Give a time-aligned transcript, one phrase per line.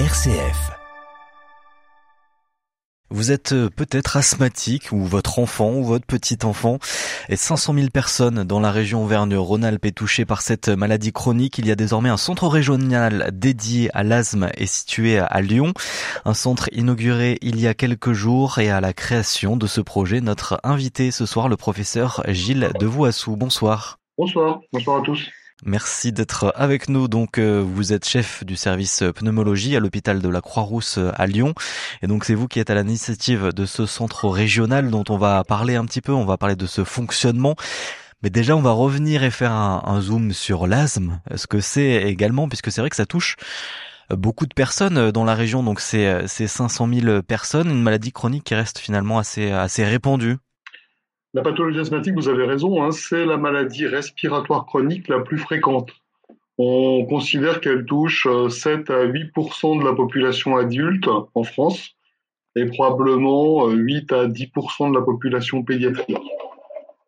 [0.00, 0.72] RCF.
[3.10, 6.80] Vous êtes euh, peut-être asthmatique ou votre enfant ou votre petit-enfant
[7.28, 11.58] et 500 000 personnes dans la région Auvergne-Rhône-Alpes est touchée par cette maladie chronique.
[11.58, 15.72] Il y a désormais un centre régional dédié à l'asthme et situé à Lyon.
[16.24, 20.20] Un centre inauguré il y a quelques jours et à la création de ce projet,
[20.20, 23.36] notre invité ce soir, le professeur Gilles Devouassou.
[23.36, 24.00] Bonsoir.
[24.18, 25.30] Bonsoir, bonsoir à tous.
[25.66, 27.08] Merci d'être avec nous.
[27.08, 31.26] Donc, euh, vous êtes chef du service pneumologie à l'hôpital de la Croix-Rousse euh, à
[31.26, 31.54] Lyon.
[32.02, 35.42] Et donc, c'est vous qui êtes à l'initiative de ce centre régional dont on va
[35.42, 36.12] parler un petit peu.
[36.12, 37.56] On va parler de ce fonctionnement.
[38.22, 42.48] Mais déjà, on va revenir et faire un, zoom sur l'asthme, ce que c'est également,
[42.48, 43.36] puisque c'est vrai que ça touche
[44.10, 45.62] beaucoup de personnes dans la région.
[45.62, 50.36] Donc, c'est 500 000 personnes, une maladie chronique qui reste finalement assez, assez répandue.
[51.34, 55.90] La pathologie asthmatique, vous avez raison, hein, c'est la maladie respiratoire chronique la plus fréquente.
[56.58, 61.96] On considère qu'elle touche 7 euh, à 8% de la population adulte en France
[62.54, 66.16] et probablement 8 euh, à 10% de la population pédiatrique.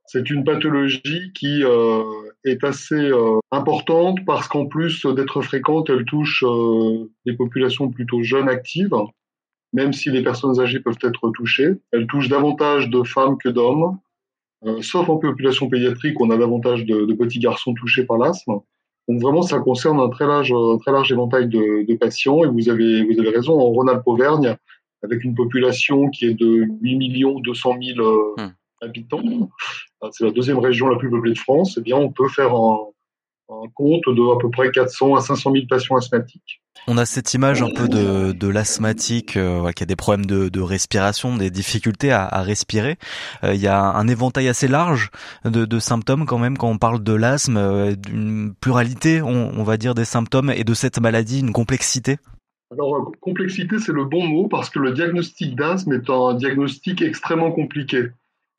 [0.06, 2.02] C'est une pathologie qui euh,
[2.44, 3.12] est assez
[3.52, 6.44] importante parce qu'en plus d'être fréquente, elle touche
[7.26, 8.96] des populations plutôt jeunes actives,
[9.72, 11.74] même si les personnes âgées peuvent être touchées.
[11.92, 13.98] Elle touche davantage de femmes que d'hommes.
[14.66, 18.60] Euh, sauf en population pédiatrique, on a davantage de, petits garçons touchés par l'asthme.
[19.08, 22.42] Donc vraiment, ça concerne un très large, très large éventail de, patients.
[22.44, 24.56] Et vous avez, vous avez raison, en Rhône-Alpes-Auvergne,
[25.02, 28.36] avec une population qui est de 8 millions 200 000
[28.80, 29.22] habitants,
[30.02, 32.54] euh, c'est la deuxième région la plus peuplée de France, eh bien, on peut faire
[32.54, 32.78] un,
[33.48, 36.60] un compte de à peu près 400 à 500 000 patients asthmatiques.
[36.88, 40.48] On a cette image un peu de, de l'asthmatique euh, qui a des problèmes de,
[40.48, 42.96] de, respiration, des difficultés à, à respirer.
[43.42, 45.10] Euh, il y a un éventail assez large
[45.44, 49.62] de, de, symptômes quand même quand on parle de l'asthme, euh, d'une pluralité, on, on,
[49.64, 52.18] va dire, des symptômes et de cette maladie, une complexité.
[52.72, 57.52] Alors complexité, c'est le bon mot parce que le diagnostic d'asthme est un diagnostic extrêmement
[57.52, 58.10] compliqué.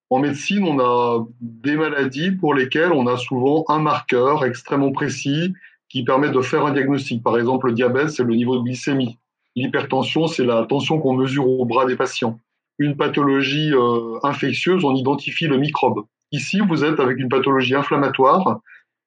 [0.09, 5.53] En médecine, on a des maladies pour lesquelles on a souvent un marqueur extrêmement précis
[5.90, 7.22] qui permet de faire un diagnostic.
[7.23, 9.17] Par exemple, le diabète, c'est le niveau de glycémie.
[9.56, 12.40] L'hypertension, c'est la tension qu'on mesure au bras des patients.
[12.78, 16.06] Une pathologie euh, infectieuse, on identifie le microbe.
[16.31, 18.59] Ici, vous êtes avec une pathologie inflammatoire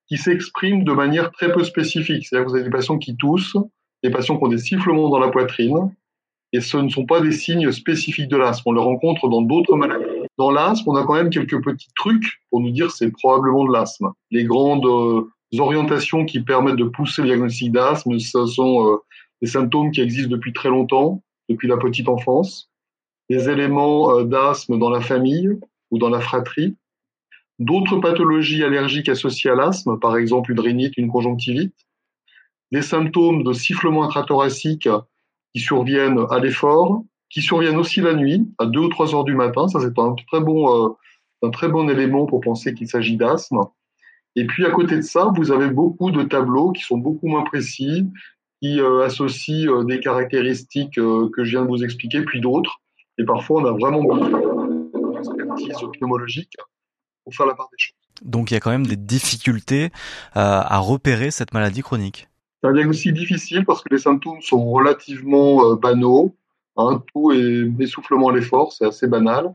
[0.08, 2.26] qui s'exprime de manière très peu spécifique.
[2.26, 3.56] C'est-à-dire que vous avez des patients qui toussent,
[4.02, 5.94] des patients qui ont des sifflements dans la poitrine,
[6.52, 8.70] et ce ne sont pas des signes spécifiques de l'asthme.
[8.70, 10.09] On les rencontre dans d'autres maladies.
[10.40, 13.72] Dans l'asthme, on a quand même quelques petits trucs pour nous dire c'est probablement de
[13.74, 14.10] l'asthme.
[14.30, 18.96] Les grandes euh, orientations qui permettent de pousser le diagnostic d'asthme, ce sont euh,
[19.42, 22.70] des symptômes qui existent depuis très longtemps, depuis la petite enfance,
[23.28, 25.50] des éléments euh, d'asthme dans la famille
[25.90, 26.74] ou dans la fratrie,
[27.58, 31.74] d'autres pathologies allergiques associées à l'asthme, par exemple une rhinite, une conjonctivite,
[32.72, 34.88] des symptômes de sifflement intrathoracique
[35.54, 39.34] qui surviennent à l'effort, qui surviennent aussi la nuit, à 2 ou 3 heures du
[39.34, 39.68] matin.
[39.68, 40.88] Ça, c'est un très bon, euh,
[41.42, 43.60] un très bon élément pour penser qu'il s'agit d'asthme.
[44.36, 47.42] Et puis, à côté de ça, vous avez beaucoup de tableaux qui sont beaucoup moins
[47.42, 48.06] précis,
[48.60, 52.80] qui euh, associent euh, des caractéristiques que je viens de vous expliquer, puis d'autres.
[53.18, 54.28] Et parfois, on a vraiment besoin
[55.36, 56.52] d'expertise pneumologique
[57.24, 57.96] pour faire la part des choses.
[58.22, 59.90] Donc, il y a quand même des difficultés
[60.34, 62.30] à repérer cette maladie chronique.
[62.62, 66.36] C'est un diagnostic difficile parce que les symptômes sont relativement euh, banaux.
[66.76, 69.54] Hein, tout est essoufflement à l'effort, c'est assez banal.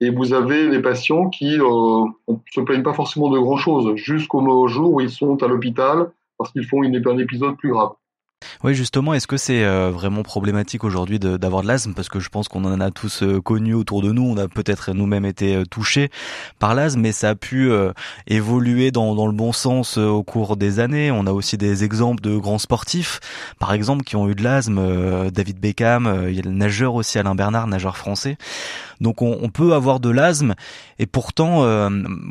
[0.00, 4.68] Et vous avez des patients qui euh, ne se plaignent pas forcément de grand-chose jusqu'au
[4.68, 7.92] jour où ils sont à l'hôpital parce qu'ils font une, un épisode plus grave.
[8.64, 11.92] Oui, justement, est-ce que c'est euh, vraiment problématique aujourd'hui d'avoir de, l'asthme?
[11.94, 14.48] Parce que je pense qu'on en a tous euh, connu autour de nous, on a
[14.48, 16.10] peut-être nous-mêmes été euh, touchés
[16.58, 17.70] par l'asthme, mais ça a pu
[18.26, 21.10] évoluer dans, le bon sens au cours des années.
[21.10, 23.20] On a aussi des exemples de grands sportifs,
[23.58, 25.30] par exemple, qui ont eu de l'asthme.
[25.30, 28.38] David Beckham, il y a le nageur aussi, Alain Bernard, nageur français.
[29.00, 30.54] Donc on, on peut avoir de l'asthme
[30.98, 31.62] et pourtant,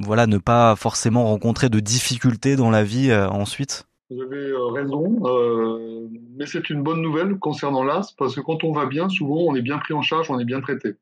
[0.01, 3.87] voilà, ne pas forcément rencontrer de difficultés dans la vie ensuite.
[4.09, 6.07] Vous avez euh, raison, euh,
[6.37, 9.55] mais c'est une bonne nouvelle concernant l'asthme parce que quand on va bien, souvent on
[9.55, 10.95] est bien pris en charge, on est bien traité.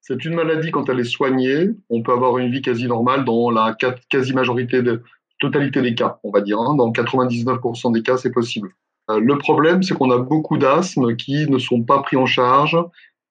[0.00, 3.50] C'est une maladie quand elle est soignée, on peut avoir une vie quasi normale dans
[3.50, 3.76] la
[4.08, 5.02] quasi-majorité de
[5.40, 6.60] totalité des cas, on va dire.
[6.60, 6.76] Hein.
[6.76, 8.70] Dans 99% des cas, c'est possible.
[9.10, 12.78] Euh, le problème, c'est qu'on a beaucoup d'asthme qui ne sont pas pris en charge,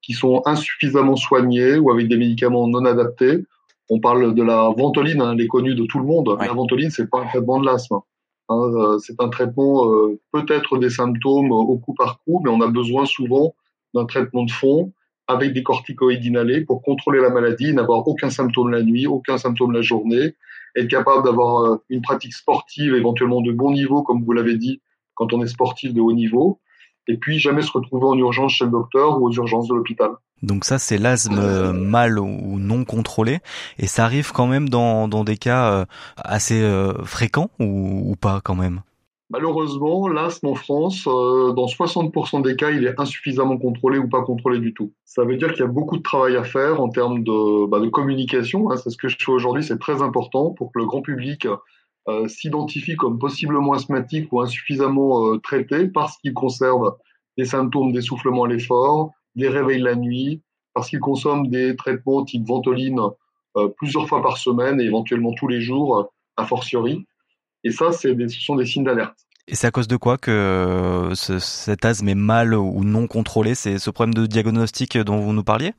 [0.01, 3.45] qui sont insuffisamment soignés ou avec des médicaments non adaptés.
[3.89, 6.35] On parle de la ventoline, hein, elle est connue de tout le monde.
[6.39, 7.99] La ventoline, c'est pas un traitement de l'asthme.
[8.51, 12.59] Hein, euh, c'est un traitement euh, peut-être des symptômes au coup par coup, mais on
[12.59, 13.55] a besoin souvent
[13.93, 14.91] d'un traitement de fond
[15.27, 19.71] avec des corticoïdes inhalés pour contrôler la maladie, n'avoir aucun symptôme la nuit, aucun symptôme
[19.71, 20.35] la journée,
[20.75, 24.81] être capable d'avoir euh, une pratique sportive éventuellement de bon niveau, comme vous l'avez dit,
[25.13, 26.59] quand on est sportif de haut niveau,
[27.07, 30.11] et puis jamais se retrouver en urgence chez le docteur ou aux urgences de l'hôpital.
[30.43, 33.39] Donc ça, c'est l'asthme mal ou non contrôlé,
[33.77, 35.85] et ça arrive quand même dans, dans des cas euh,
[36.17, 38.81] assez euh, fréquents ou, ou pas quand même?
[39.31, 44.21] Malheureusement, l'asthme en France, euh, dans 60% des cas, il est insuffisamment contrôlé ou pas
[44.23, 44.91] contrôlé du tout.
[45.05, 47.79] Ça veut dire qu'il y a beaucoup de travail à faire en termes de, bah,
[47.79, 48.69] de communication.
[48.71, 48.75] Hein.
[48.75, 51.47] C'est ce que je fais aujourd'hui, c'est très important pour que le grand public
[52.07, 56.95] euh, s'identifie comme possiblement asthmatique ou insuffisamment euh, traité parce qu'il conserve
[57.37, 60.41] des symptômes d'essoufflement à l'effort, des réveils la nuit,
[60.73, 62.99] parce qu'il consomme des traitements type ventoline
[63.55, 67.05] euh, plusieurs fois par semaine et éventuellement tous les jours, a fortiori.
[67.63, 69.17] Et ça, des, ce sont des signes d'alerte.
[69.47, 73.53] Et c'est à cause de quoi que ce, cet asthme est mal ou non contrôlé?
[73.53, 75.73] C'est ce problème de diagnostic dont vous nous parliez?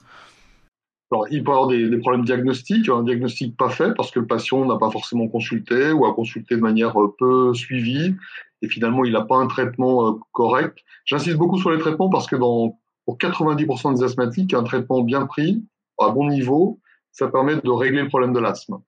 [1.12, 4.18] Alors, il peut y avoir des, des, problèmes diagnostiques, un diagnostic pas fait parce que
[4.18, 8.16] le patient n'a pas forcément consulté ou a consulté de manière euh, peu suivie
[8.62, 10.78] et finalement il n'a pas un traitement euh, correct.
[11.04, 15.26] J'insiste beaucoup sur les traitements parce que dans, pour 90% des asthmatiques, un traitement bien
[15.26, 15.62] pris,
[15.98, 16.80] à bon niveau,
[17.10, 18.78] ça permet de régler le problème de l'asthme.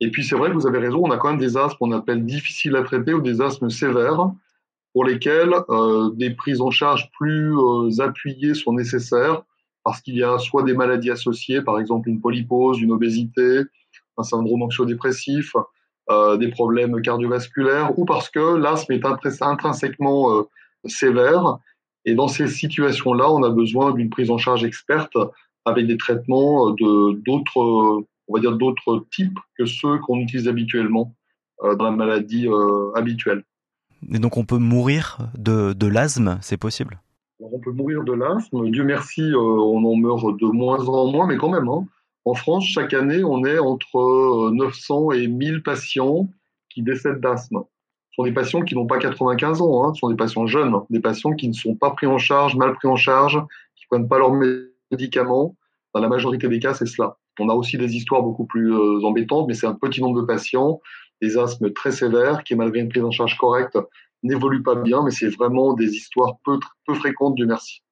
[0.00, 1.92] Et puis c'est vrai que vous avez raison, on a quand même des asthmes qu'on
[1.92, 4.30] appelle difficiles à traiter ou des asthmes sévères
[4.92, 7.56] pour lesquels euh, des prises en charge plus
[7.98, 9.42] appuyées sont nécessaires
[9.84, 13.62] parce qu'il y a soit des maladies associées, par exemple une polypose, une obésité,
[14.16, 15.54] un syndrome anxio-dépressif,
[16.10, 20.42] euh, des problèmes cardiovasculaires, ou parce que l'asthme est intrinsèquement euh,
[20.86, 21.58] sévère.
[22.04, 25.16] Et dans ces situations-là, on a besoin d'une prise en charge experte
[25.64, 31.14] avec des traitements de d'autres on va dire, d'autres types que ceux qu'on utilise habituellement
[31.64, 33.44] euh, dans la maladie euh, habituelle.
[34.10, 37.00] Et donc on peut mourir de, de l'asthme, c'est possible?
[37.42, 38.70] On peut mourir de l'asthme.
[38.70, 41.68] Dieu merci, euh, on en meurt de moins en moins, mais quand même.
[41.68, 41.86] Hein.
[42.26, 46.28] En France, chaque année, on est entre 900 et 1000 patients
[46.68, 47.60] qui décèdent d'asthme.
[48.10, 49.94] Ce sont des patients qui n'ont pas 95 ans, hein.
[49.94, 52.74] ce sont des patients jeunes, des patients qui ne sont pas pris en charge, mal
[52.74, 53.40] pris en charge,
[53.76, 54.34] qui ne prennent pas leurs
[54.90, 55.56] médicaments.
[55.94, 57.16] Dans la majorité des cas, c'est cela.
[57.38, 60.26] On a aussi des histoires beaucoup plus euh, embêtantes, mais c'est un petit nombre de
[60.26, 60.80] patients,
[61.22, 63.78] des asthmes très sévères qui, malgré une prise en charge correcte,
[64.22, 67.82] n'évoluent pas bien, mais c'est vraiment des histoires peu, peu fréquentes, Dieu merci.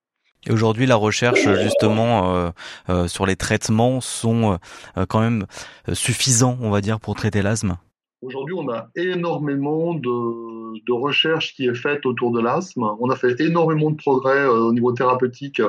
[0.47, 2.51] Et aujourd'hui, la recherche justement euh,
[2.89, 4.59] euh, sur les traitements sont
[4.97, 5.47] euh, quand même
[5.93, 7.77] suffisants, on va dire, pour traiter l'asthme?
[8.23, 12.85] Aujourd'hui, on a énormément de, de recherche qui est faite autour de l'asthme.
[13.01, 15.61] On a fait énormément de progrès au niveau thérapeutique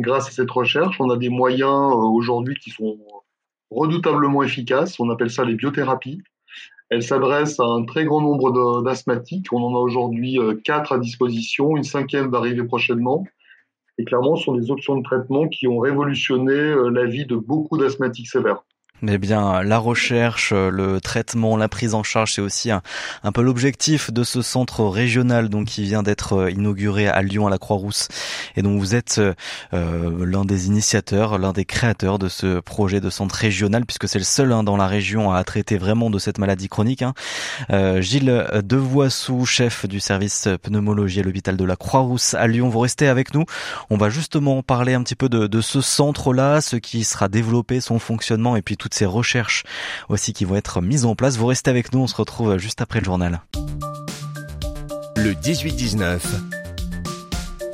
[0.00, 2.98] grâce à cette recherche, on a des moyens aujourd'hui qui sont
[3.70, 4.98] redoutablement efficaces.
[5.00, 6.22] On appelle ça les biothérapies.
[6.90, 9.52] Elles s'adressent à un très grand nombre d'asthmatiques.
[9.52, 11.76] On en a aujourd'hui euh, quatre à disposition.
[11.76, 13.24] Une cinquième va prochainement.
[13.98, 17.36] Et clairement, ce sont des options de traitement qui ont révolutionné euh, la vie de
[17.36, 18.62] beaucoup d'asthmatiques sévères.
[19.02, 22.82] Mais bien, la recherche, le traitement, la prise en charge, c'est aussi un,
[23.32, 27.50] peu l'objectif de ce centre régional donc qui vient d'être euh, inauguré à Lyon à
[27.50, 28.08] la Croix-Rousse.
[28.56, 29.20] Et donc vous êtes
[29.74, 34.18] euh, l'un des initiateurs, l'un des créateurs de ce projet de centre régional, puisque c'est
[34.18, 37.02] le seul hein, dans la région à traiter vraiment de cette maladie chronique.
[37.02, 37.14] Hein.
[37.70, 42.80] Euh, Gilles Devoissou, chef du service pneumologie à l'hôpital de la Croix-Rousse à Lyon, vous
[42.80, 43.44] restez avec nous.
[43.90, 47.80] On va justement parler un petit peu de, de ce centre-là, ce qui sera développé,
[47.80, 49.64] son fonctionnement et puis tout ces recherches
[50.08, 51.36] aussi qui vont être mises en place.
[51.36, 53.42] Vous restez avec nous, on se retrouve juste après le journal.
[55.16, 56.20] Le 18-19,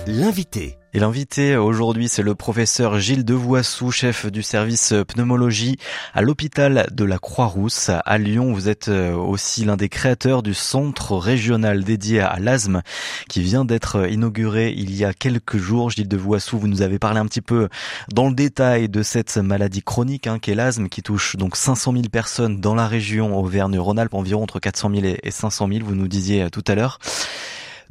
[0.06, 0.78] l'invité.
[0.96, 5.76] Et l'invité aujourd'hui, c'est le professeur Gilles Devoissou, chef du service pneumologie
[6.12, 8.52] à l'hôpital de la Croix-Rousse à Lyon.
[8.52, 12.82] Vous êtes euh, aussi l'un des créateurs du centre régional dédié à l'asthme
[13.28, 15.90] qui vient d'être inauguré il y a quelques jours.
[15.90, 17.68] Gilles Devoissou, vous nous avez parlé un petit peu
[18.12, 22.04] dans le détail de cette maladie chronique hein, qu'est l'asthme qui touche donc 500 000
[22.04, 26.50] personnes dans la région Auvergne-Rhône-Alpes, environ entre 400 000 et 500 000, vous nous disiez
[26.50, 27.00] tout à l'heure.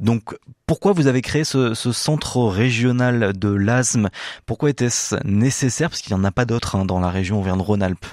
[0.00, 0.36] Donc,
[0.66, 4.08] pourquoi vous avez créé ce, ce centre régional de l'asthme?
[4.46, 5.90] Pourquoi était-ce nécessaire?
[5.90, 8.06] Parce qu'il n'y en a pas d'autres hein, dans la région Auvergne-Rhône-Alpes.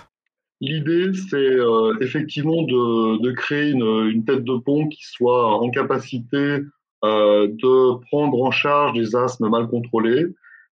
[0.62, 6.60] L'idée, c'est euh, effectivement de, créer une, une, tête de pont qui soit en capacité
[7.04, 10.28] euh, de prendre en charge des asthmes mal contrôlés,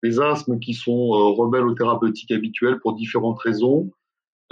[0.01, 3.91] des asthmes qui sont euh, rebelles aux thérapeutiques habituelles pour différentes raisons,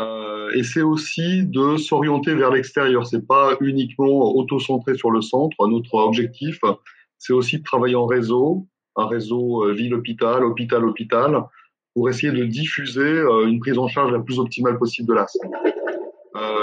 [0.02, 3.06] euh, et c'est aussi de s'orienter vers l'extérieur.
[3.06, 5.68] C'est pas uniquement auto-centré sur le centre.
[5.68, 6.60] Notre objectif,
[7.18, 11.44] c'est aussi de travailler en réseau, un réseau euh, ville-hôpital, hôpital-hôpital,
[11.94, 15.50] pour essayer de diffuser euh, une prise en charge la plus optimale possible de l'asthme.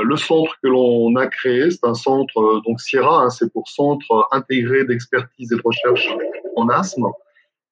[0.00, 4.28] Le centre que l'on a créé, c'est un centre, donc Sierra, hein, c'est pour Centre
[4.30, 6.08] intégré d'expertise et de recherche
[6.56, 7.06] en asthme.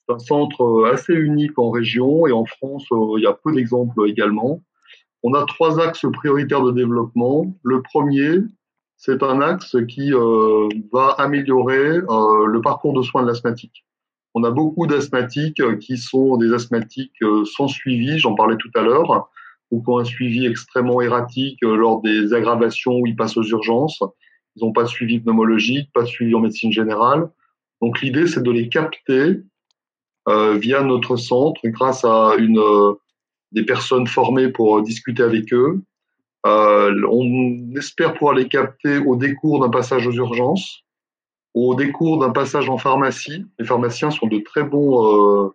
[0.07, 4.09] C'est un centre assez unique en région et en France, il y a peu d'exemples
[4.09, 4.61] également.
[5.29, 7.53] On a trois axes prioritaires de développement.
[7.65, 8.43] Le premier,
[8.97, 13.85] c'est un axe qui euh, va améliorer euh, le parcours de soins de l'asthmatique.
[14.35, 17.19] On a beaucoup d'asthmatiques qui sont des asthmatiques
[17.57, 19.29] sans suivi, j'en parlais tout à l'heure,
[19.73, 24.05] ou qui ont un suivi extrêmement erratique lors des aggravations où ils passent aux urgences.
[24.55, 27.29] Ils n'ont pas de suivi pneumologique, pas de suivi en médecine générale.
[27.83, 29.41] Donc l'idée, c'est de les capter
[30.29, 32.93] euh, via notre centre grâce à une, euh,
[33.57, 35.83] des personnes formées pour discuter avec eux.
[36.47, 40.85] Euh, on espère pouvoir les capter au décours d'un passage aux urgences,
[41.55, 43.45] au décours d'un passage en pharmacie.
[43.59, 45.53] Les pharmaciens sont de très bons,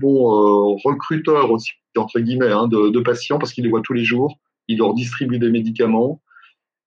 [0.00, 4.38] bons recruteurs aussi entre guillemets hein, de, patients parce qu'ils les voient tous les jours.
[4.68, 6.22] Ils leur distribuent des médicaments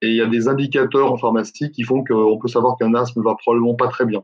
[0.02, 3.22] et il y a des indicateurs en pharmacie qui font qu'on peut savoir qu'un asthme
[3.24, 4.24] va probablement pas très bien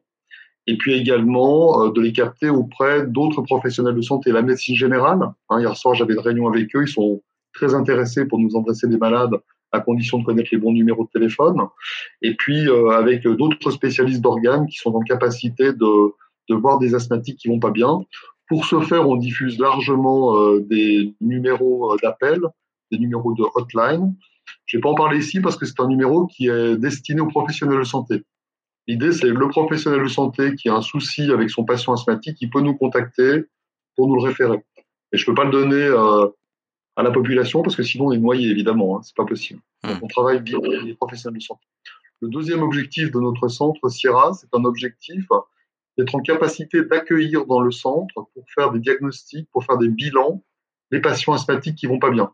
[0.68, 5.20] et puis également euh, de les capter auprès d'autres professionnels de santé, la médecine générale.
[5.50, 7.22] Hein, hier soir, j'avais une réunion avec eux, ils sont
[7.54, 9.36] très intéressés pour nous adresser des malades
[9.72, 11.58] à condition de connaître les bons numéros de téléphone.
[12.22, 16.14] Et puis euh, avec d'autres spécialistes d'organes qui sont en capacité de,
[16.50, 18.02] de voir des asthmatiques qui vont pas bien.
[18.48, 22.40] Pour ce faire, on diffuse largement euh, des numéros d'appel,
[22.92, 24.16] des numéros de hotline.
[24.66, 27.28] Je vais pas en parler ici parce que c'est un numéro qui est destiné aux
[27.28, 28.24] professionnels de santé.
[28.88, 32.50] L'idée, c'est le professionnel de santé qui a un souci avec son patient asthmatique, il
[32.50, 33.46] peut nous contacter
[33.96, 34.58] pour nous le référer.
[35.12, 36.28] Et je peux pas le donner euh,
[36.96, 38.98] à la population parce que sinon on est noyé, évidemment.
[38.98, 39.62] Hein, c'est pas possible.
[39.84, 39.94] Hmm.
[39.94, 41.66] Donc, on travaille bien avec les professionnels de santé.
[42.22, 45.28] Le deuxième objectif de notre centre, Sierra, c'est un objectif
[45.98, 50.42] d'être en capacité d'accueillir dans le centre pour faire des diagnostics, pour faire des bilans,
[50.92, 52.32] les patients asthmatiques qui vont pas bien.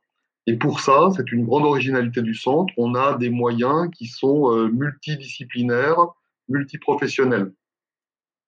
[0.48, 2.74] Et pour ça, c'est une grande originalité du centre.
[2.77, 6.08] On a des moyens qui sont euh, multidisciplinaires,
[6.50, 7.53] multiprofessionnels.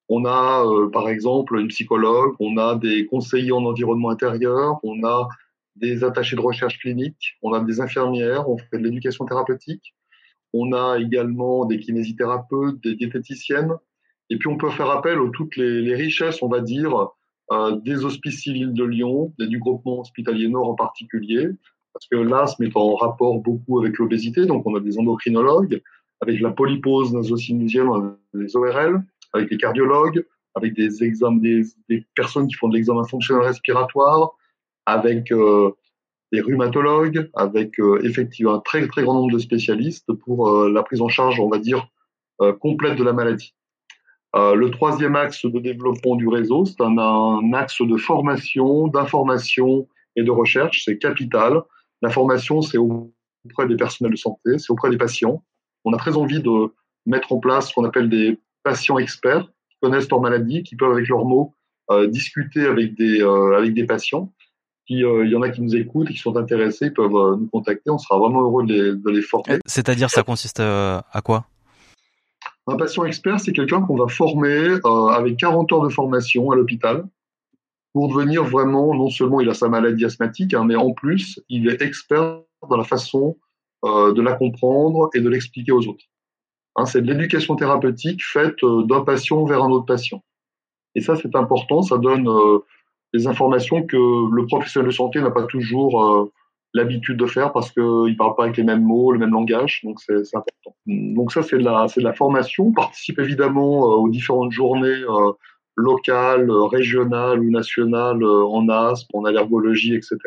[0.10, 5.04] On a euh, par exemple une psychologue, on a des conseillers en environnement intérieur, on
[5.06, 5.30] a
[5.78, 9.96] des attachés de recherche clinique, on a des infirmières, on fait de l'éducation thérapeutique,
[10.54, 13.72] on a également des kinésithérapeutes, des diététiciennes,
[14.30, 17.10] et puis on peut faire appel à toutes les, richesses, on va dire,
[17.52, 21.48] euh, des hospices civils de Lyon, du groupement hospitalier Nord en particulier,
[21.94, 25.82] parce que l'asthme est en rapport beaucoup avec l'obésité, donc on a des endocrinologues,
[26.22, 30.26] avec la polypose nasocinusienne, les ORL, avec les cardiologues,
[30.56, 34.32] avec des examens, des, des personnes qui font de l'examen fonctionnel respiratoire,
[34.86, 35.72] avec euh,
[36.32, 40.84] des rhumatologues, avec euh, effectivement un très très grand nombre de spécialistes pour euh, la
[40.84, 41.88] prise en charge, on va dire,
[42.42, 43.54] euh, complète de la maladie.
[44.34, 50.24] le troisième axe de développement du réseau, c'est un, un, axe de formation, d'information et
[50.24, 51.62] de recherche, c'est capital.
[52.02, 55.44] La formation, c'est auprès des personnels de santé, c'est auprès des patients
[55.86, 56.74] on a très envie de
[57.06, 60.92] mettre en place ce qu'on appelle des patients experts qui connaissent leur maladie, qui peuvent
[60.92, 61.56] avec leurs mots
[61.90, 64.32] euh, discuter avec des, euh, avec des patients.
[64.88, 67.12] Qui, euh, il y en a qui nous écoutent et qui sont intéressés, ils peuvent
[67.12, 67.90] nous contacter.
[67.90, 69.60] On sera vraiment heureux de les, de les former.
[69.66, 71.46] C'est-à-dire, ça consiste à quoi?
[72.68, 74.78] Un patient expert, c'est quelqu'un qu'on va former
[75.14, 77.06] avec 40 heures de formation à l'hôpital
[77.94, 81.68] pour devenir vraiment, non seulement il a sa maladie asthmatique, hein, mais en plus, il
[81.68, 83.38] est expert dans la façon
[83.84, 86.06] euh, de la comprendre et de l'expliquer aux autres.
[86.76, 90.24] Hein, c'est de l'éducation thérapeutique faite euh, d'un patient vers un autre patient.
[90.94, 92.60] Et ça, c'est important, ça donne euh,
[93.12, 96.32] des informations que le professionnel de santé n'a pas toujours
[96.74, 99.82] l'habitude de faire parce qu'il ne parle pas avec les mêmes mots, le même langage,
[99.84, 100.76] donc c'est important.
[100.86, 102.68] Donc ça, c'est de, la, de la formation.
[102.68, 105.04] On participe évidemment aux différentes journées
[105.76, 110.18] locales, régionales ou nationales en asthme, en allergologie, etc.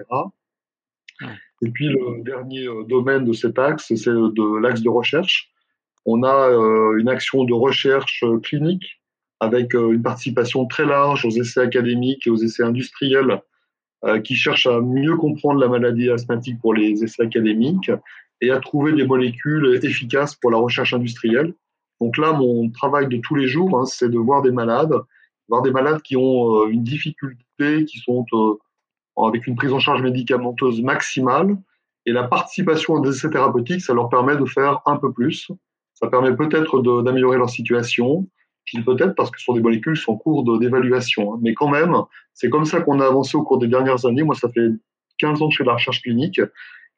[1.62, 5.50] Et puis le dernier euh, domaine de cet axe, c'est de l'axe de recherche.
[6.04, 9.00] On a euh, une action de recherche euh, clinique
[9.40, 13.42] avec une participation très large aux essais académiques et aux essais industriels
[14.22, 17.90] qui cherchent à mieux comprendre la maladie asthmatique pour les essais académiques
[18.40, 21.52] et à trouver des molécules efficaces pour la recherche industrielle.
[22.00, 24.94] Donc là, mon travail de tous les jours, hein, c'est de voir des malades,
[25.48, 28.24] voir des malades qui ont une difficulté, qui sont
[29.16, 31.56] avec une prise en charge médicamenteuse maximale.
[32.06, 35.50] Et la participation à des essais thérapeutiques, ça leur permet de faire un peu plus.
[35.94, 38.28] Ça permet peut-être d'améliorer leur situation.
[38.84, 41.34] Peut-être parce que ce sont des molécules qui sont en cours d'évaluation.
[41.34, 41.38] Hein.
[41.42, 41.94] Mais quand même,
[42.32, 44.22] c'est comme ça qu'on a avancé au cours des dernières années.
[44.22, 44.68] Moi, ça fait
[45.18, 46.40] 15 ans que je fais de la recherche clinique.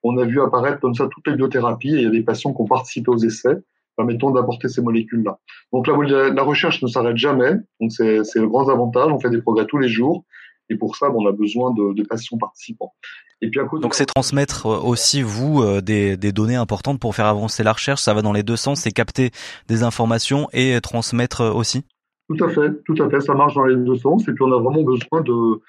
[0.02, 2.54] On a vu apparaître comme ça toutes les biothérapies et il y a des patients
[2.54, 3.56] qui ont participé aux essais
[3.96, 5.38] permettant d'apporter ces molécules-là.
[5.72, 7.52] Donc la, la, recherche ne s'arrête jamais.
[7.80, 9.10] Donc c'est le grand avantage.
[9.10, 10.24] On fait des progrès tous les jours.
[10.68, 12.94] Et pour ça, on a besoin de, de patients participants.
[13.42, 17.26] Et puis Donc c'est transmettre euh, aussi vous euh, des, des, données importantes pour faire
[17.26, 18.00] avancer la recherche.
[18.00, 19.30] Ça va dans les deux sens, c'est capter
[19.68, 21.84] des informations et transmettre euh, aussi.
[22.28, 23.20] Tout à fait, tout à fait.
[23.20, 24.26] Ça marche dans les deux sens.
[24.26, 25.60] Et puis on a vraiment besoin de,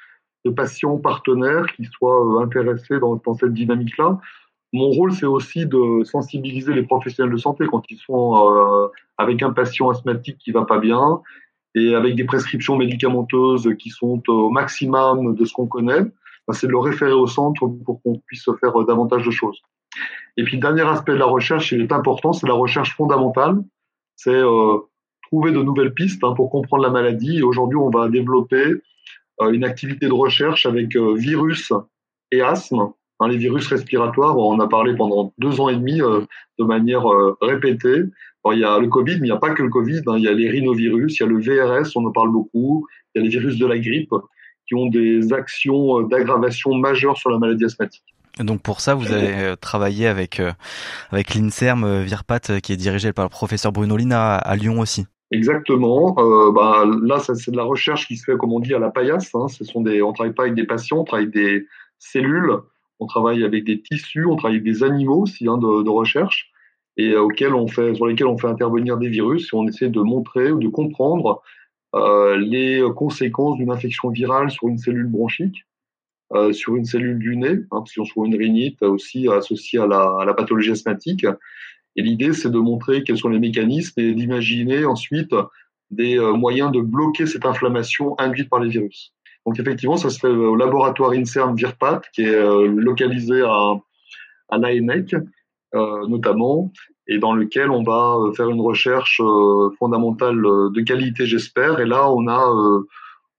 [0.46, 4.18] de patients partenaires qui soient intéressés dans, dans cette dynamique-là.
[4.74, 8.88] Mon rôle, c'est aussi de sensibiliser les professionnels de santé quand ils sont euh,
[9.18, 11.22] avec un patient asthmatique qui va pas bien
[11.78, 16.02] et avec des prescriptions médicamenteuses qui sont au maximum de ce qu'on connaît.
[16.48, 19.62] Ben, c'est de le référer au centre pour qu'on puisse faire davantage de choses.
[20.38, 23.58] Et puis, dernier aspect de la recherche, il est important, c'est la recherche fondamentale.
[24.16, 24.78] C'est euh,
[25.24, 27.44] trouver de nouvelles pistes hein, pour comprendre la maladie.
[27.44, 28.82] Aujourd'hui, on va développer
[29.42, 31.74] euh, une activité de recherche avec euh, virus
[32.32, 32.92] et asthme.
[33.20, 36.22] Hein, les virus respiratoires, on en a parlé pendant deux ans et demi euh,
[36.60, 37.06] de manière
[37.42, 38.04] répétée.
[38.52, 40.02] il y a le Covid, mais il n'y a pas que le Covid.
[40.08, 42.86] Hein, il y a les rhinovirus, il y a le VRS, on en parle beaucoup.
[43.14, 44.14] Il y a les virus de la grippe
[44.68, 48.04] qui ont des actions d'aggravation majeures sur la maladie asthmatique.
[48.40, 50.42] Donc pour ça, vous avez travaillé avec
[51.12, 55.08] avec l'Inserm Virpat, qui est dirigé par le professeur Bruno Lina à Lyon aussi.
[55.32, 56.16] Exactement.
[56.20, 58.90] Euh, bah, là, c'est de la recherche qui se fait, comme on dit, à la
[58.90, 59.34] paillasse.
[59.36, 59.48] Hein.
[59.50, 61.66] Ce sont des, on travaille pas avec des patients, on travaille avec des
[62.00, 62.54] cellules,
[63.00, 66.52] on travaille avec des tissus, on travaille avec des animaux aussi hein, de, de, recherche,
[66.98, 69.90] et euh, auxquels on fait, sur lesquels on fait intervenir des virus, et on essaie
[69.90, 71.42] de montrer ou de comprendre
[71.96, 75.66] euh, les conséquences d'une infection virale sur une cellule bronchique,
[76.34, 79.88] euh, sur une cellule du nez, hein, si on trouve une rhinite aussi associée à
[79.88, 81.26] la, à la pathologie asthmatique,
[81.96, 85.34] et l'idée, c'est de montrer quels sont les mécanismes et d'imaginer ensuite
[85.90, 89.16] des moyens de bloquer cette inflammation induite par les virus.
[89.48, 93.74] Donc effectivement, ça se fait au laboratoire INSERM Virpat, qui est euh, localisé à,
[94.50, 95.16] à l'AENEC
[95.74, 96.72] euh, notamment,
[97.08, 99.22] et dans lequel on va faire une recherche
[99.80, 101.80] fondamentale de qualité, j'espère.
[101.80, 102.84] Et là, on a,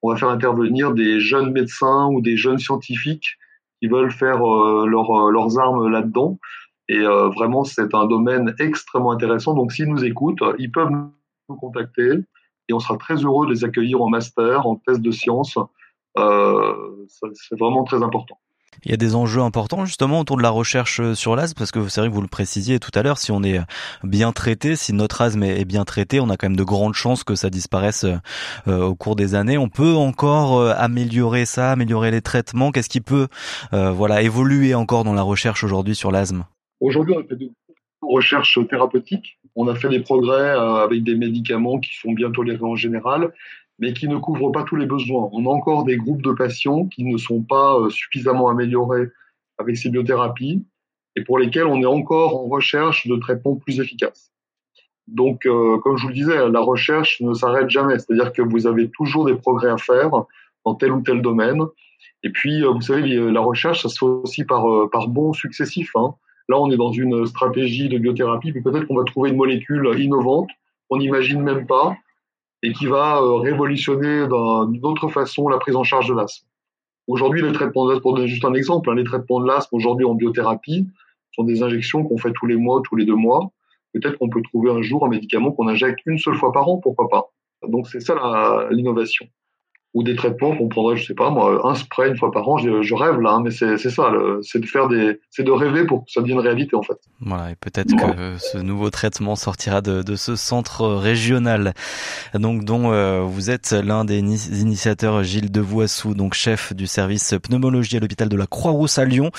[0.02, 3.36] on va faire intervenir des jeunes médecins ou des jeunes scientifiques
[3.80, 6.38] qui veulent faire leur, leurs armes là-dedans.
[6.88, 9.54] Et euh, vraiment, c'est un domaine extrêmement intéressant.
[9.54, 12.10] Donc, s'ils nous écoutent, ils peuvent nous contacter
[12.68, 15.58] et on sera très heureux de les accueillir en master, en test de sciences.
[16.16, 18.38] Euh, c'est vraiment très important.
[18.84, 21.72] Il y a des enjeux importants justement autour de la recherche euh, sur l'asthme, parce
[21.72, 23.60] que c'est vrai que vous le précisiez tout à l'heure, si on est
[24.04, 27.24] bien traité, si notre asthme est bien traité, on a quand même de grandes chances
[27.24, 28.06] que ça disparaisse
[28.68, 29.58] euh, au cours des années.
[29.58, 32.70] On peut encore euh, améliorer ça, améliorer les traitements.
[32.70, 33.28] Qu'est-ce qui peut,
[33.72, 36.44] voilà, évoluer encore dans la recherche aujourd'hui sur l'asthme
[36.80, 37.50] Aujourd'hui, on a fait de
[38.02, 39.38] recherches thérapeutiques.
[39.56, 43.32] On a fait des progrès euh, avec des médicaments qui sont bien tolérés en général,
[43.78, 45.28] mais qui ne couvrent pas tous les besoins.
[45.32, 49.08] On a encore des groupes de patients qui ne sont pas euh, suffisamment améliorés
[49.58, 50.64] avec ces biothérapies
[51.16, 54.32] et pour lesquels on est encore en recherche de traitements plus efficaces.
[55.06, 57.98] Donc, euh, comme je vous le disais, la recherche ne s'arrête jamais.
[57.98, 60.10] C'est-à-dire que vous avez toujours des progrès à faire
[60.64, 61.62] dans tel ou tel domaine.
[62.22, 65.92] Et puis, vous savez, la recherche, ça se fait aussi par, par bons successifs.
[65.94, 66.14] Hein.
[66.48, 69.90] Là, on est dans une stratégie de biothérapie, puis peut-être qu'on va trouver une molécule
[69.98, 70.48] innovante,
[70.90, 71.96] on n'imagine même pas,
[72.62, 76.46] et qui va euh, révolutionner d'une autre façon la prise en charge de l'asthme.
[77.06, 79.74] Aujourd'hui, les traitements de l'asthme, pour donner juste un exemple, hein, les traitements de l'asthme
[79.76, 80.86] aujourd'hui en biothérapie
[81.32, 83.50] sont des injections qu'on fait tous les mois, tous les deux mois.
[83.94, 86.78] Peut-être qu'on peut trouver un jour un médicament qu'on injecte une seule fois par an,
[86.78, 87.32] pourquoi pas.
[87.66, 89.26] Donc c'est ça l'innovation
[89.94, 92.58] ou des traitements qu'on prendrait, je sais pas moi, un spray une fois par an.
[92.58, 95.86] Je, je rêve là, hein, mais c'est ça, c'est de faire des, c'est de rêver
[95.86, 96.98] pour que ça devienne réalité en fait.
[97.20, 101.72] Voilà, et peut-être que ce nouveau traitement sortira de, de ce centre régional,
[102.34, 107.96] donc dont euh, vous êtes l'un des initiateurs, Gilles Devoissou, donc chef du service pneumologie
[107.96, 109.30] à l'hôpital de la Croix-Rousse à Lyon.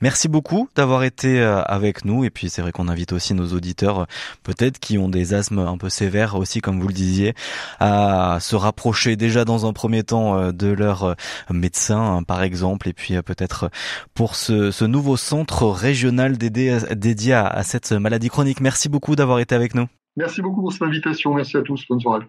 [0.00, 3.48] Merci beaucoup d'avoir été euh, avec nous, et puis c'est vrai qu'on invite aussi nos
[3.48, 4.06] auditeurs,
[4.44, 7.34] peut-être qui ont des asthmes un peu sévères aussi, comme vous le disiez,
[7.80, 11.14] à se rapprocher déjà dans un premier premier euh, de leur euh,
[11.50, 13.70] médecin, hein, par exemple, et puis euh, peut-être
[14.12, 18.60] pour ce, nouveau centre régional dédié, dédié à cette maladie chronique.
[18.60, 19.86] Merci beaucoup d'avoir été avec nous.
[20.16, 21.32] Merci beaucoup pour cette invitation.
[21.34, 21.84] Merci à tous.
[21.88, 22.26] Bonne soirée.